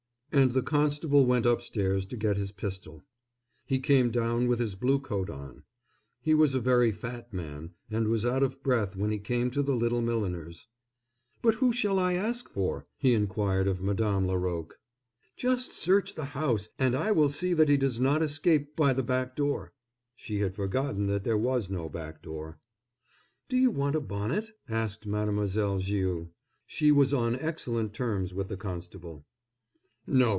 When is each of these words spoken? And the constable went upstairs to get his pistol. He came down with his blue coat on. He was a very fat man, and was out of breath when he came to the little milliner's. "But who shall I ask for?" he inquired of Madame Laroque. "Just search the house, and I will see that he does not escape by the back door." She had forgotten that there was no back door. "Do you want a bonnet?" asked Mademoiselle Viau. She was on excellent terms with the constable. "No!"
And 0.33 0.53
the 0.53 0.63
constable 0.63 1.25
went 1.25 1.45
upstairs 1.45 2.05
to 2.05 2.15
get 2.15 2.37
his 2.37 2.53
pistol. 2.53 3.03
He 3.65 3.79
came 3.79 4.11
down 4.11 4.47
with 4.47 4.59
his 4.59 4.75
blue 4.75 4.97
coat 4.97 5.29
on. 5.29 5.63
He 6.21 6.33
was 6.33 6.55
a 6.55 6.61
very 6.61 6.89
fat 6.89 7.33
man, 7.33 7.71
and 7.89 8.07
was 8.07 8.25
out 8.25 8.41
of 8.41 8.63
breath 8.63 8.95
when 8.95 9.11
he 9.11 9.19
came 9.19 9.51
to 9.51 9.61
the 9.61 9.75
little 9.75 10.01
milliner's. 10.01 10.67
"But 11.41 11.55
who 11.55 11.73
shall 11.73 11.99
I 11.99 12.13
ask 12.13 12.47
for?" 12.49 12.85
he 12.95 13.13
inquired 13.13 13.67
of 13.67 13.81
Madame 13.81 14.25
Laroque. 14.25 14.79
"Just 15.35 15.73
search 15.73 16.15
the 16.15 16.23
house, 16.31 16.69
and 16.79 16.95
I 16.95 17.11
will 17.11 17.27
see 17.29 17.53
that 17.53 17.67
he 17.67 17.75
does 17.75 17.99
not 17.99 18.23
escape 18.23 18.73
by 18.73 18.93
the 18.93 19.03
back 19.03 19.35
door." 19.35 19.73
She 20.15 20.39
had 20.39 20.55
forgotten 20.55 21.07
that 21.07 21.25
there 21.25 21.37
was 21.37 21.69
no 21.69 21.89
back 21.89 22.21
door. 22.21 22.57
"Do 23.49 23.57
you 23.57 23.69
want 23.69 23.97
a 23.97 23.99
bonnet?" 24.01 24.49
asked 24.69 25.05
Mademoiselle 25.05 25.79
Viau. 25.81 26.29
She 26.65 26.89
was 26.89 27.13
on 27.13 27.35
excellent 27.35 27.93
terms 27.93 28.33
with 28.33 28.47
the 28.47 28.55
constable. 28.55 29.25
"No!" 30.07 30.29